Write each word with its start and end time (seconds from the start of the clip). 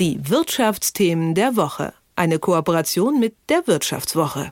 Die 0.00 0.18
Wirtschaftsthemen 0.30 1.34
der 1.34 1.56
Woche. 1.56 1.92
Eine 2.16 2.38
Kooperation 2.38 3.20
mit 3.20 3.34
der 3.50 3.66
Wirtschaftswoche. 3.66 4.50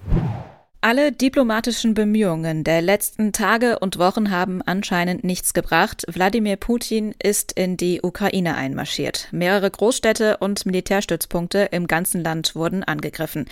Alle 0.83 1.11
diplomatischen 1.11 1.95
Bemühungen 1.95 2.65
der 2.65 2.83
letzten 2.83 3.33
Tage 3.33 3.79
und 3.79 3.99
Wochen 3.99 4.31
haben 4.31 4.61
anscheinend 4.61 5.25
nichts 5.25 5.55
gebracht. 5.55 6.05
Wladimir 6.07 6.57
Putin 6.57 7.15
ist 7.23 7.53
in 7.53 7.79
die 7.79 8.03
Ukraine 8.03 8.57
einmarschiert. 8.57 9.29
Mehrere 9.33 9.71
Großstädte 9.71 10.37
und 10.37 10.67
Militärstützpunkte 10.67 11.71
im 11.73 11.87
ganzen 11.87 12.23
Land 12.23 12.55
wurden 12.55 12.85
angegriffen. 12.85 13.47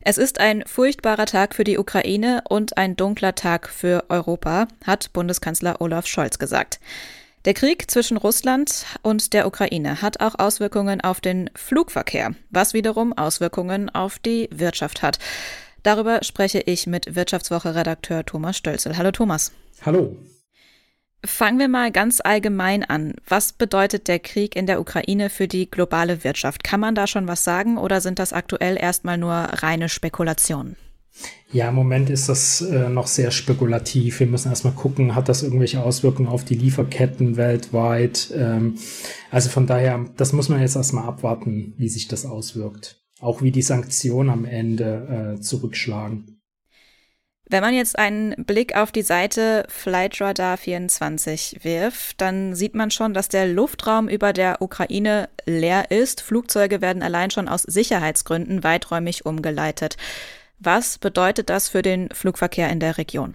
Es 0.00 0.18
ist 0.18 0.40
ein 0.40 0.64
furchtbarer 0.66 1.26
Tag 1.26 1.54
für 1.54 1.62
die 1.62 1.78
Ukraine 1.78 2.42
und 2.48 2.76
ein 2.78 2.96
dunkler 2.96 3.36
Tag 3.36 3.68
für 3.68 4.06
Europa, 4.08 4.66
hat 4.84 5.12
Bundeskanzler 5.12 5.80
Olaf 5.80 6.08
Scholz 6.08 6.40
gesagt. 6.40 6.80
Der 7.44 7.54
Krieg 7.54 7.90
zwischen 7.90 8.16
Russland 8.16 8.84
und 9.02 9.32
der 9.32 9.46
Ukraine 9.46 10.02
hat 10.02 10.20
auch 10.20 10.38
Auswirkungen 10.38 11.00
auf 11.00 11.20
den 11.20 11.50
Flugverkehr, 11.54 12.34
was 12.50 12.74
wiederum 12.74 13.12
Auswirkungen 13.12 13.88
auf 13.90 14.18
die 14.18 14.48
Wirtschaft 14.52 15.02
hat. 15.02 15.18
Darüber 15.84 16.24
spreche 16.24 16.60
ich 16.60 16.86
mit 16.86 17.14
Wirtschaftswoche-Redakteur 17.14 18.26
Thomas 18.26 18.56
Stölzel. 18.56 18.96
Hallo 18.96 19.12
Thomas. 19.12 19.52
Hallo. 19.86 20.16
Fangen 21.24 21.58
wir 21.58 21.68
mal 21.68 21.90
ganz 21.90 22.20
allgemein 22.20 22.84
an. 22.84 23.14
Was 23.26 23.52
bedeutet 23.52 24.08
der 24.08 24.18
Krieg 24.18 24.54
in 24.54 24.66
der 24.66 24.80
Ukraine 24.80 25.30
für 25.30 25.48
die 25.48 25.70
globale 25.70 26.24
Wirtschaft? 26.24 26.62
Kann 26.62 26.80
man 26.80 26.94
da 26.94 27.06
schon 27.06 27.26
was 27.26 27.44
sagen 27.44 27.78
oder 27.78 28.00
sind 28.00 28.18
das 28.18 28.32
aktuell 28.32 28.76
erstmal 28.76 29.18
nur 29.18 29.32
reine 29.32 29.88
Spekulationen? 29.88 30.76
Ja, 31.50 31.70
im 31.70 31.74
Moment 31.74 32.10
ist 32.10 32.28
das 32.28 32.60
äh, 32.60 32.88
noch 32.90 33.06
sehr 33.06 33.30
spekulativ. 33.30 34.20
Wir 34.20 34.26
müssen 34.26 34.50
erstmal 34.50 34.74
gucken, 34.74 35.14
hat 35.14 35.28
das 35.28 35.42
irgendwelche 35.42 35.82
Auswirkungen 35.82 36.28
auf 36.28 36.44
die 36.44 36.56
Lieferketten 36.56 37.36
weltweit? 37.36 38.30
Ähm, 38.36 38.74
also 39.30 39.48
von 39.48 39.66
daher, 39.66 40.04
das 40.16 40.32
muss 40.32 40.50
man 40.50 40.60
jetzt 40.60 40.76
erstmal 40.76 41.08
abwarten, 41.08 41.72
wie 41.78 41.88
sich 41.88 42.06
das 42.06 42.26
auswirkt 42.26 42.98
auch 43.20 43.42
wie 43.42 43.50
die 43.50 43.62
Sanktionen 43.62 44.30
am 44.30 44.44
Ende 44.44 45.36
äh, 45.36 45.40
zurückschlagen. 45.40 46.34
Wenn 47.50 47.62
man 47.62 47.72
jetzt 47.72 47.98
einen 47.98 48.44
Blick 48.44 48.76
auf 48.76 48.92
die 48.92 49.02
Seite 49.02 49.64
Flightradar 49.68 50.58
24 50.58 51.60
wirft, 51.62 52.20
dann 52.20 52.54
sieht 52.54 52.74
man 52.74 52.90
schon, 52.90 53.14
dass 53.14 53.30
der 53.30 53.46
Luftraum 53.46 54.06
über 54.06 54.34
der 54.34 54.60
Ukraine 54.60 55.30
leer 55.46 55.90
ist. 55.90 56.20
Flugzeuge 56.20 56.82
werden 56.82 57.02
allein 57.02 57.30
schon 57.30 57.48
aus 57.48 57.62
Sicherheitsgründen 57.62 58.64
weiträumig 58.64 59.24
umgeleitet. 59.24 59.96
Was 60.60 60.98
bedeutet 60.98 61.50
das 61.50 61.68
für 61.68 61.82
den 61.82 62.08
Flugverkehr 62.10 62.70
in 62.70 62.80
der 62.80 62.98
Region? 62.98 63.34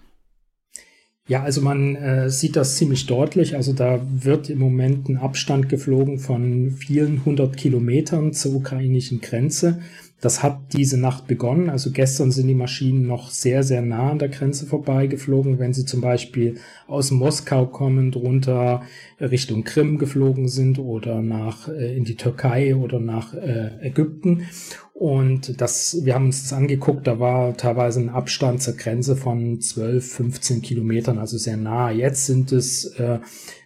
Ja, 1.25 1.41
also 1.41 1.61
man 1.61 1.95
äh, 1.95 2.29
sieht 2.29 2.57
das 2.57 2.75
ziemlich 2.75 3.05
deutlich. 3.05 3.55
Also 3.55 3.71
da 3.71 4.01
wird 4.03 4.49
im 4.49 4.59
Moment 4.59 5.07
ein 5.07 5.17
Abstand 5.17 5.69
geflogen 5.69 6.19
von 6.19 6.71
vielen 6.71 7.23
hundert 7.23 7.55
Kilometern 7.55 8.33
zur 8.33 8.55
ukrainischen 8.55 9.21
Grenze. 9.21 9.79
Das 10.19 10.43
hat 10.43 10.73
diese 10.73 10.97
Nacht 10.97 11.27
begonnen. 11.27 11.69
Also 11.69 11.91
gestern 11.91 12.31
sind 12.31 12.47
die 12.47 12.53
Maschinen 12.53 13.07
noch 13.07 13.29
sehr, 13.29 13.63
sehr 13.63 13.81
nah 13.81 14.11
an 14.11 14.19
der 14.19 14.29
Grenze 14.29 14.65
vorbeigeflogen. 14.65 15.59
Wenn 15.59 15.73
sie 15.73 15.85
zum 15.85 16.01
Beispiel 16.01 16.55
aus 16.87 17.11
Moskau 17.11 17.67
kommend 17.67 18.17
runter 18.17 18.83
Richtung 19.19 19.63
Krim 19.63 19.97
geflogen 19.97 20.49
sind 20.49 20.77
oder 20.77 21.21
nach 21.21 21.69
äh, 21.69 21.95
in 21.95 22.03
die 22.03 22.15
Türkei 22.15 22.75
oder 22.75 22.99
nach 22.99 23.33
äh, 23.33 23.71
Ägypten. 23.81 24.47
Und 24.93 25.59
das, 25.59 26.05
wir 26.05 26.13
haben 26.13 26.27
uns 26.27 26.43
das 26.43 26.53
angeguckt, 26.53 27.07
da 27.07 27.19
war 27.19 27.57
teilweise 27.57 27.99
ein 27.99 28.09
Abstand 28.09 28.61
zur 28.61 28.75
Grenze 28.75 29.15
von 29.15 29.59
12, 29.59 30.07
15 30.13 30.61
Kilometern, 30.61 31.17
also 31.17 31.35
sehr 31.37 31.57
nah. 31.57 31.89
Jetzt 31.89 32.27
sind 32.27 32.51
es 32.51 32.85
äh, 32.99 33.19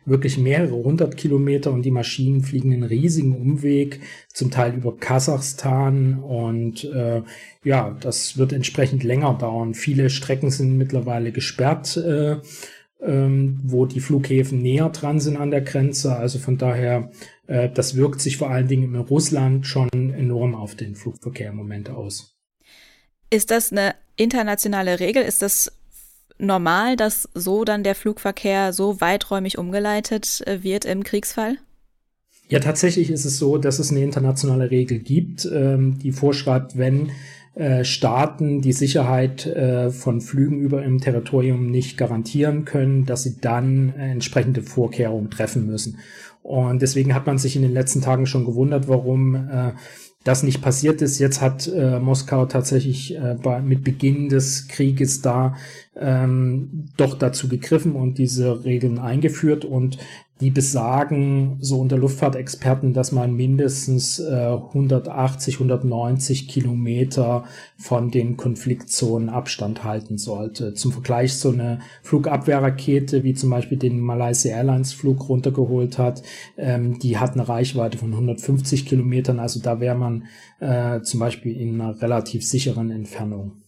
wirklich 0.06 0.38
mehrere 0.38 0.76
hundert 0.76 1.18
Kilometer 1.18 1.74
und 1.74 1.84
die 1.84 1.92
Maschinen 1.92 2.44
fliegen 2.44 2.72
einen 2.72 2.84
riesigen 2.84 3.36
Umweg, 3.36 4.00
zum 4.34 4.52
Teil 4.52 4.76
über 4.76 4.96
Kasachstan 4.96 6.20
und 6.20 6.86
äh, 6.86 7.24
ja, 7.64 7.98
das 8.00 8.38
wird 8.38 8.54
entsprechend 8.54 9.04
länger 9.04 9.34
dauern. 9.34 9.74
Viele 9.74 10.10
Strecken 10.10 10.50
sind 10.50 10.78
mittlerweile 10.78 11.34
gesperrt, 11.34 11.98
äh, 11.98 12.38
ähm, 13.02 13.60
wo 13.64 13.86
die 13.86 14.00
Flughäfen 14.00 14.62
näher 14.62 14.90
dran 14.90 15.20
sind 15.20 15.38
an 15.38 15.52
der 15.52 15.62
Grenze. 15.62 16.16
Also 16.16 16.40
von 16.40 16.58
daher, 16.58 17.12
äh, 17.48 17.70
das 17.70 17.96
wirkt 17.96 18.22
sich 18.22 18.38
vor 18.38 18.50
allen 18.50 18.68
Dingen 18.68 18.96
in 18.96 19.00
Russland 19.00 19.68
schon 19.68 19.90
enorm 19.94 20.56
auf 20.56 20.76
den 20.76 20.96
Flugverkehr 20.96 21.50
im 21.50 21.56
Moment 21.56 21.90
aus. 21.90 22.36
Ist 23.30 23.52
das 23.52 23.72
eine 23.72 23.96
internationale 24.16 25.00
Regel? 25.00 25.24
Ist 25.24 25.42
das 25.42 25.72
normal, 26.40 26.96
dass 26.96 27.30
so 27.34 27.66
dann 27.66 27.84
der 27.84 27.96
Flugverkehr 27.96 28.74
so 28.74 29.02
weiträumig 29.02 29.58
umgeleitet 29.58 30.42
äh, 30.46 30.64
wird 30.64 30.86
im 30.86 31.04
Kriegsfall? 31.04 31.58
Ja, 32.50 32.60
tatsächlich 32.60 33.10
ist 33.10 33.26
es 33.26 33.38
so, 33.38 33.58
dass 33.58 33.78
es 33.80 33.92
eine 33.92 34.02
internationale 34.02 34.72
Regel 34.72 35.00
gibt, 35.00 35.48
ähm, 35.52 36.00
die 36.00 36.14
vorschreibt, 36.14 36.78
wenn 36.78 37.12
äh, 37.58 37.84
Staaten 37.84 38.62
die 38.62 38.72
Sicherheit 38.72 39.48
äh, 39.48 39.90
von 39.90 40.22
Flügen 40.22 40.60
über 40.60 40.84
im 40.84 41.00
Territorium 41.00 41.72
nicht 41.72 41.98
garantieren 41.98 42.66
können, 42.66 43.06
dass 43.06 43.24
sie 43.24 43.42
dann 43.42 43.94
äh, 43.98 44.12
entsprechende 44.12 44.62
Vorkehrungen 44.62 45.32
treffen 45.32 45.66
müssen. 45.66 45.98
Und 46.44 46.84
deswegen 46.84 47.16
hat 47.16 47.26
man 47.26 47.40
sich 47.40 47.56
in 47.56 47.64
den 47.64 47.74
letzten 47.74 48.02
Tagen 48.02 48.28
schon 48.28 48.46
gewundert, 48.46 48.88
warum 48.88 49.34
äh, 49.34 49.72
das 50.24 50.44
nicht 50.44 50.62
passiert 50.62 51.02
ist. 51.02 51.18
Jetzt 51.20 51.42
hat 51.42 51.72
Moskau 52.02 52.48
tatsächlich 52.48 53.18
mit 53.64 53.86
Beginn 53.86 54.28
des 54.28 54.68
Krieges 54.68 55.22
da 55.22 55.56
ähm, 56.00 56.90
doch 56.98 57.18
dazu 57.18 57.48
gegriffen 57.48 57.96
und 57.96 58.18
diese 58.18 58.64
Regeln 58.64 59.00
eingeführt 59.00 59.66
und 59.66 59.98
die 60.40 60.52
besagen 60.52 61.58
so 61.62 61.80
unter 61.80 61.98
Luftfahrtexperten, 61.98 62.94
dass 62.94 63.12
man 63.12 63.34
mindestens 63.34 64.20
äh, 64.20 64.52
180, 64.52 65.56
190 65.56 66.48
Kilometer 66.48 67.46
von 67.76 68.12
den 68.12 68.38
Konfliktzonen 68.38 69.30
Abstand 69.30 69.84
halten 69.84 70.18
sollte. 70.18 70.76
Zum 70.76 70.92
Vergleich 70.92 71.34
so 71.34 71.50
eine 71.50 71.80
Flugabwehrrakete, 72.04 73.24
wie 73.24 73.34
zum 73.34 73.50
Beispiel 73.50 73.80
den 73.80 74.00
Malaysia 74.00 74.56
Airlines 74.56 74.94
Flug 74.94 75.28
runtergeholt 75.28 75.98
hat, 75.98 76.22
ähm, 76.58 77.00
die 77.00 77.18
hat 77.18 77.34
eine 77.34 77.50
Reichweite 77.50 77.98
von 77.98 78.12
150 78.12 78.86
Kilometern. 78.86 79.40
Also 79.40 79.60
da 79.60 79.80
wäre 79.80 79.96
man 79.96 80.26
äh, 80.60 81.02
zum 81.02 81.20
Beispiel 81.20 81.60
in 81.60 81.82
einer 81.82 82.00
relativ 82.00 82.46
sicheren 82.46 82.92
Entfernung. 82.92 83.64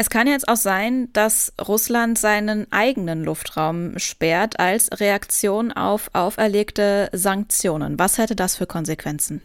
Es 0.00 0.08
kann 0.08 0.26
jetzt 0.26 0.48
auch 0.48 0.56
sein, 0.56 1.10
dass 1.12 1.52
Russland 1.60 2.16
seinen 2.16 2.66
eigenen 2.72 3.22
Luftraum 3.22 3.98
sperrt 3.98 4.58
als 4.58 4.88
Reaktion 4.98 5.72
auf 5.72 6.08
auferlegte 6.14 7.10
Sanktionen. 7.12 7.98
Was 7.98 8.16
hätte 8.16 8.34
das 8.34 8.56
für 8.56 8.64
Konsequenzen? 8.64 9.42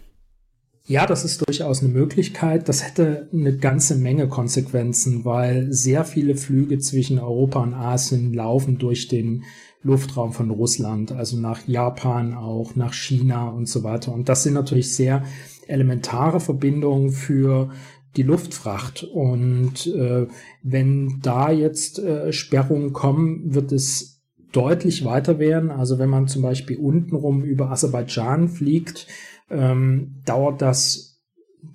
Ja, 0.86 1.06
das 1.08 1.26
ist 1.26 1.46
durchaus 1.46 1.82
eine 1.82 1.92
Möglichkeit. 1.92 2.70
Das 2.70 2.88
hätte 2.88 3.28
eine 3.34 3.58
ganze 3.58 3.96
Menge 3.96 4.30
Konsequenzen, 4.30 5.26
weil 5.26 5.74
sehr 5.74 6.06
viele 6.06 6.38
Flüge 6.38 6.80
zwischen 6.80 7.20
Europa 7.20 7.62
und 7.62 7.74
Asien 7.74 8.34
laufen 8.34 8.78
durch 8.78 9.10
den 9.10 9.44
Luftraum 9.84 10.32
von 10.32 10.52
Russland, 10.52 11.12
also 11.12 11.38
nach 11.38 11.68
Japan 11.68 12.34
auch, 12.34 12.76
nach 12.76 12.94
China 12.94 13.50
und 13.50 13.68
so 13.68 13.84
weiter. 13.84 14.14
Und 14.14 14.30
das 14.30 14.44
sind 14.44 14.54
natürlich 14.54 14.96
sehr 14.96 15.26
elementare 15.68 16.40
Verbindungen 16.40 17.12
für 17.12 17.72
die 18.16 18.24
Luftfracht. 18.24 19.03
Und 19.03 19.88
äh, 19.88 20.28
wenn 20.64 21.20
da 21.22 21.52
jetzt 21.52 22.00
äh, 22.00 22.31
Sperrungen 22.31 22.94
kommen, 22.94 23.53
wird 23.53 23.72
es 23.72 24.22
deutlich 24.52 25.03
weiter 25.03 25.40
werden. 25.40 25.70
Also 25.70 26.00
wenn 26.00 26.09
man 26.09 26.28
zum 26.28 26.42
Beispiel 26.42 26.78
untenrum 26.78 27.44
über 27.44 27.72
Aserbaidschan 27.72 28.48
fliegt, 28.48 29.08
ähm, 29.50 30.22
dauert 30.25 30.62
das 30.62 31.15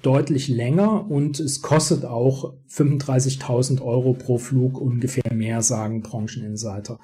deutlich 0.02 0.48
länger 0.48 1.10
und 1.10 1.40
es 1.40 1.62
kostet 1.62 2.04
auch 2.04 2.54
35.000 2.70 3.82
Euro 3.82 4.14
pro 4.14 4.38
Flug 4.38 4.80
ungefähr 4.80 5.32
mehr, 5.32 5.62
sagen 5.62 6.02
Brancheninsider. 6.02 6.98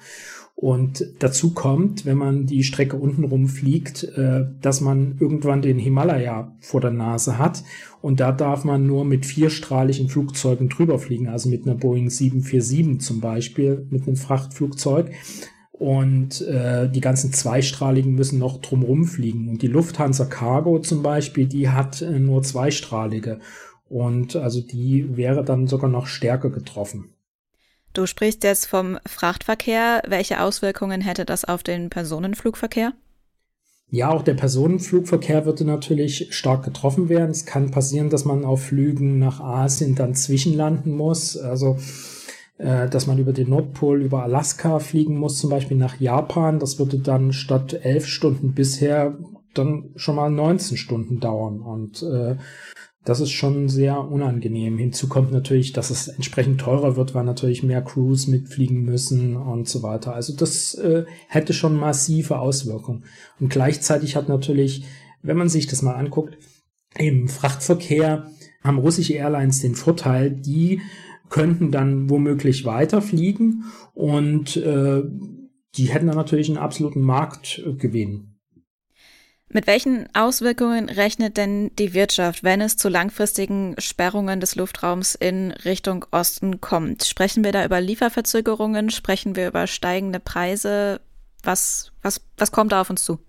Und 0.59 1.05
dazu 1.19 1.53
kommt, 1.53 2.05
wenn 2.07 2.17
man 2.17 2.47
die 2.47 2.63
Strecke 2.63 2.95
untenrum 2.95 3.47
fliegt, 3.47 4.03
äh, 4.03 4.45
dass 4.59 4.81
man 4.81 5.15
irgendwann 5.19 5.61
den 5.61 5.77
Himalaya 5.77 6.51
vor 6.61 6.81
der 6.81 6.89
Nase 6.89 7.37
hat. 7.37 7.63
Und 8.01 8.19
da 8.19 8.31
darf 8.31 8.63
man 8.63 8.87
nur 8.87 9.05
mit 9.05 9.27
vierstrahligen 9.27 10.09
Flugzeugen 10.09 10.67
drüber 10.69 10.97
fliegen, 10.97 11.27
also 11.27 11.47
mit 11.49 11.67
einer 11.67 11.75
Boeing 11.75 12.09
747 12.09 13.01
zum 13.01 13.21
Beispiel, 13.21 13.85
mit 13.91 14.07
einem 14.07 14.15
Frachtflugzeug. 14.15 15.11
Und 15.79 16.41
äh, 16.41 16.89
die 16.89 17.01
ganzen 17.01 17.31
zweistrahligen 17.31 18.15
müssen 18.15 18.39
noch 18.39 18.61
drumrum 18.61 19.05
fliegen. 19.05 19.47
Und 19.49 19.61
die 19.61 19.67
Lufthansa 19.67 20.25
Cargo 20.25 20.79
zum 20.79 21.03
Beispiel, 21.03 21.45
die 21.45 21.69
hat 21.69 22.01
äh, 22.01 22.19
nur 22.19 22.41
zweistrahlige. 22.41 23.39
Und 23.87 24.35
also 24.35 24.61
die 24.61 25.15
wäre 25.15 25.43
dann 25.43 25.67
sogar 25.67 25.89
noch 25.89 26.07
stärker 26.07 26.49
getroffen. 26.49 27.13
Du 27.93 28.05
sprichst 28.05 28.43
jetzt 28.43 28.65
vom 28.65 28.97
Frachtverkehr. 29.05 30.01
Welche 30.07 30.41
Auswirkungen 30.41 31.01
hätte 31.01 31.25
das 31.25 31.45
auf 31.45 31.63
den 31.63 31.89
Personenflugverkehr? 31.89 32.93
Ja, 33.89 34.09
auch 34.09 34.21
der 34.21 34.33
Personenflugverkehr 34.33 35.45
würde 35.45 35.63
natürlich 35.63 36.27
stark 36.35 36.65
getroffen 36.65 37.07
werden. 37.07 37.31
Es 37.31 37.45
kann 37.45 37.71
passieren, 37.71 38.09
dass 38.09 38.25
man 38.25 38.43
auf 38.43 38.65
Flügen 38.65 39.17
nach 39.17 39.39
Asien 39.39 39.95
dann 39.95 40.13
zwischenlanden 40.13 40.91
muss. 40.91 41.37
Also, 41.37 41.77
äh, 42.57 42.89
dass 42.89 43.07
man 43.07 43.19
über 43.19 43.33
den 43.33 43.49
Nordpol, 43.49 44.01
über 44.01 44.23
Alaska 44.23 44.79
fliegen 44.79 45.17
muss, 45.17 45.37
zum 45.37 45.49
Beispiel 45.49 45.77
nach 45.77 45.99
Japan. 45.99 46.59
Das 46.59 46.79
würde 46.79 46.99
dann 46.99 47.33
statt 47.33 47.79
elf 47.83 48.07
Stunden 48.07 48.53
bisher 48.53 49.17
dann 49.53 49.91
schon 49.95 50.15
mal 50.15 50.29
19 50.29 50.77
Stunden 50.77 51.19
dauern. 51.19 51.59
Und 51.61 52.03
äh, 52.03 52.35
das 53.07 53.21
ist 53.21 53.31
schon 53.31 53.69
sehr 53.69 53.99
unangenehm. 53.99 54.77
Hinzu 54.77 55.07
kommt 55.07 55.31
natürlich, 55.31 55.71
dass 55.71 55.91
es 55.91 56.09
entsprechend 56.09 56.59
teurer 56.59 56.97
wird, 56.97 57.15
weil 57.15 57.23
natürlich 57.23 57.63
mehr 57.63 57.81
Crews 57.81 58.27
mitfliegen 58.27 58.83
müssen 58.83 59.37
und 59.37 59.69
so 59.69 59.81
weiter. 59.81 60.13
Also 60.13 60.35
das 60.35 60.73
äh, 60.73 61.05
hätte 61.29 61.53
schon 61.53 61.77
massive 61.77 62.39
Auswirkungen. 62.39 63.05
Und 63.39 63.49
gleichzeitig 63.49 64.15
hat 64.15 64.27
natürlich, 64.27 64.83
wenn 65.21 65.37
man 65.37 65.47
sich 65.47 65.67
das 65.67 65.81
mal 65.81 65.95
anguckt, 65.95 66.37
im 66.97 67.27
Frachtverkehr 67.29 68.31
haben 68.63 68.79
russische 68.79 69.13
Airlines 69.13 69.61
den 69.61 69.75
Vorteil, 69.75 70.31
die 70.31 70.81
könnten 71.29 71.71
dann 71.71 72.09
womöglich 72.09 72.65
weiterfliegen 72.65 73.65
und 73.93 74.57
äh, 74.57 75.03
die 75.75 75.85
hätten 75.85 76.07
dann 76.07 76.15
natürlich 76.15 76.49
einen 76.49 76.57
absoluten 76.57 77.01
Marktgewinn. 77.01 78.37
Mit 79.49 79.65
welchen 79.65 80.13
Auswirkungen 80.13 80.89
rechnet 80.89 81.37
denn 81.37 81.71
die 81.79 81.93
Wirtschaft, 81.93 82.43
wenn 82.43 82.59
es 82.59 82.75
zu 82.75 82.89
langfristigen 82.89 83.75
Sperrungen 83.77 84.41
des 84.41 84.55
Luftraums 84.55 85.15
in 85.15 85.51
Richtung 85.51 86.05
Osten 86.11 86.59
kommt? 86.59 87.05
Sprechen 87.05 87.45
wir 87.45 87.53
da 87.53 87.63
über 87.63 87.79
Lieferverzögerungen? 87.79 88.89
Sprechen 88.89 89.37
wir 89.37 89.47
über 89.47 89.65
steigende 89.67 90.19
Preise? 90.19 90.99
Was, 91.43 91.93
was, 92.01 92.21
was 92.37 92.51
kommt 92.51 92.73
da 92.73 92.81
auf 92.81 92.89
uns 92.89 93.05
zu? 93.05 93.19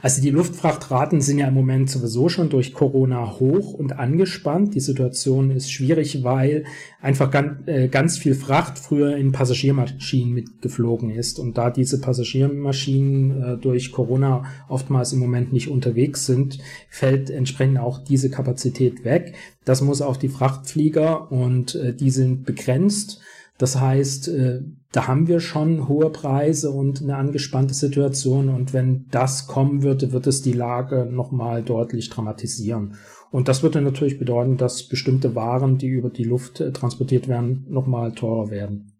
Also 0.00 0.22
die 0.22 0.30
Luftfrachtraten 0.30 1.20
sind 1.20 1.38
ja 1.38 1.48
im 1.48 1.54
Moment 1.54 1.90
sowieso 1.90 2.28
schon 2.28 2.48
durch 2.48 2.72
Corona 2.72 3.38
hoch 3.38 3.74
und 3.74 3.98
angespannt. 3.98 4.74
Die 4.74 4.80
Situation 4.80 5.50
ist 5.50 5.70
schwierig, 5.70 6.24
weil 6.24 6.64
einfach 7.00 7.30
ganz, 7.30 7.68
äh, 7.68 7.88
ganz 7.88 8.16
viel 8.16 8.34
Fracht 8.34 8.78
früher 8.78 9.16
in 9.16 9.32
Passagiermaschinen 9.32 10.32
mitgeflogen 10.32 11.10
ist. 11.10 11.38
Und 11.38 11.58
da 11.58 11.70
diese 11.70 12.00
Passagiermaschinen 12.00 13.42
äh, 13.42 13.56
durch 13.58 13.92
Corona 13.92 14.44
oftmals 14.68 15.12
im 15.12 15.18
Moment 15.18 15.52
nicht 15.52 15.68
unterwegs 15.68 16.24
sind, 16.24 16.58
fällt 16.88 17.28
entsprechend 17.28 17.78
auch 17.78 17.98
diese 17.98 18.30
Kapazität 18.30 19.04
weg. 19.04 19.34
Das 19.64 19.82
muss 19.82 20.00
auf 20.00 20.18
die 20.18 20.30
Frachtflieger 20.30 21.30
und 21.30 21.74
äh, 21.74 21.94
die 21.94 22.10
sind 22.10 22.44
begrenzt. 22.46 23.20
Das 23.62 23.78
heißt, 23.78 24.26
äh, 24.26 24.62
da 24.90 25.06
haben 25.06 25.28
wir 25.28 25.38
schon 25.38 25.86
hohe 25.86 26.10
Preise 26.10 26.72
und 26.72 27.00
eine 27.00 27.14
angespannte 27.14 27.74
Situation. 27.74 28.48
Und 28.48 28.72
wenn 28.72 29.06
das 29.12 29.46
kommen 29.46 29.84
würde, 29.84 30.10
wird 30.10 30.26
es 30.26 30.42
die 30.42 30.52
Lage 30.52 31.06
nochmal 31.08 31.62
deutlich 31.62 32.10
dramatisieren. 32.10 32.96
Und 33.30 33.46
das 33.46 33.62
würde 33.62 33.80
natürlich 33.80 34.18
bedeuten, 34.18 34.56
dass 34.56 34.88
bestimmte 34.88 35.36
Waren, 35.36 35.78
die 35.78 35.86
über 35.86 36.10
die 36.10 36.24
Luft 36.24 36.60
äh, 36.60 36.72
transportiert 36.72 37.28
werden, 37.28 37.64
nochmal 37.68 38.10
teurer 38.10 38.50
werden. 38.50 38.94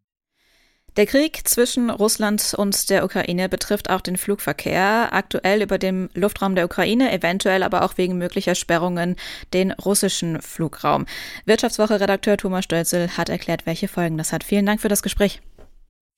Der 0.97 1.07
Krieg 1.07 1.49
zwischen 1.49 1.89
Russland 1.89 2.55
und 2.55 2.91
der 2.91 3.05
Ukraine 3.05 3.49
betrifft 3.49 3.89
auch 3.89 4.03
den 4.03 4.19
Flugverkehr, 4.19 5.09
aktuell 5.13 5.63
über 5.63 5.79
dem 5.79 6.11
Luftraum 6.13 6.55
der 6.55 6.67
Ukraine, 6.67 7.11
eventuell 7.11 7.63
aber 7.63 7.83
auch 7.83 7.97
wegen 7.97 8.19
möglicher 8.19 8.55
Sperrungen 8.55 9.17
den 9.55 9.73
russischen 9.73 10.43
Flugraum. 10.43 11.07
Wirtschaftswoche-Redakteur 11.47 12.37
Thomas 12.37 12.65
Stölzel 12.65 13.17
hat 13.17 13.31
erklärt, 13.31 13.65
welche 13.65 13.89
Folgen 13.89 14.19
das 14.19 14.33
hat. 14.33 14.45
Vielen 14.45 14.67
Dank 14.67 14.83
für 14.83 14.89
das 14.89 15.03
Gespräch. 15.03 15.41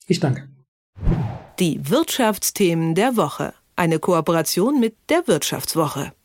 Ich 0.07 0.19
danke. 0.19 0.49
Die 1.59 1.89
Wirtschaftsthemen 1.89 2.95
der 2.95 3.15
Woche. 3.15 3.53
Eine 3.77 3.99
Kooperation 3.99 4.81
mit 4.81 4.95
der 5.09 5.25
Wirtschaftswoche. 5.25 6.11